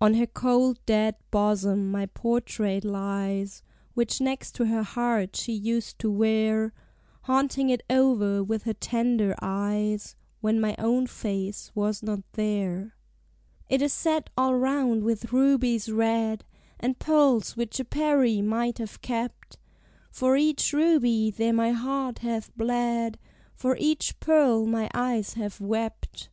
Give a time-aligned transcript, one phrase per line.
[0.00, 5.98] "On her cold dead bosom my portrait lies, Which next to her heart she used
[5.98, 6.72] to wear
[7.22, 12.94] Haunting it o'er with her tender eyes When my own face was not there.
[13.68, 16.44] "It is set all round with rubies red,
[16.78, 19.58] And pearls which a Peri, might have kept.
[20.08, 23.18] For each ruby there my heart hath bled:
[23.56, 26.30] For each pearl my eyes have wept."